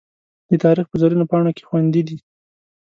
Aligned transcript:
د 0.49 0.51
تاریخ 0.63 0.85
په 0.89 0.95
زرینو 1.01 1.29
پاڼو 1.31 1.51
کې 1.57 1.67
خوندي 1.67 2.01
دي. 2.07 2.17